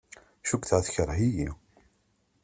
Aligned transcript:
Cukkeɣ 0.49 0.79
tekreh-iyi. 0.81 1.49